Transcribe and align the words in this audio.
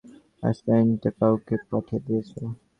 অ্যাসেটটা 0.43 1.09
কাউকে 1.19 1.55
পাঠিয়ে 1.69 2.01
দিয়েছে। 2.05 2.39